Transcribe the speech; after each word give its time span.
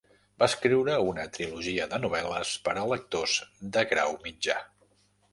Va 0.41 0.45
escriure 0.51 0.93
una 1.09 1.25
trilogia 1.35 1.85
de 1.91 1.99
novel·les 2.05 2.53
per 2.67 2.73
a 2.83 2.85
lectors 2.93 3.35
de 3.77 3.85
grau 3.93 4.17
mitjà. 4.25 4.57